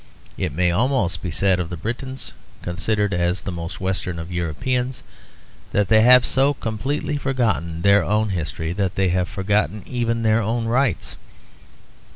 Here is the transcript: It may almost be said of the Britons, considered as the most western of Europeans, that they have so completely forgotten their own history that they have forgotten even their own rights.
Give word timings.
It 0.35 0.51
may 0.51 0.71
almost 0.71 1.21
be 1.21 1.29
said 1.29 1.59
of 1.59 1.69
the 1.69 1.77
Britons, 1.77 2.33
considered 2.63 3.13
as 3.13 3.43
the 3.43 3.51
most 3.51 3.79
western 3.79 4.17
of 4.17 4.31
Europeans, 4.31 5.03
that 5.73 5.89
they 5.89 6.01
have 6.01 6.25
so 6.25 6.55
completely 6.55 7.17
forgotten 7.17 7.83
their 7.83 8.03
own 8.03 8.29
history 8.29 8.73
that 8.73 8.95
they 8.95 9.09
have 9.09 9.29
forgotten 9.29 9.83
even 9.85 10.23
their 10.23 10.41
own 10.41 10.65
rights. 10.65 11.17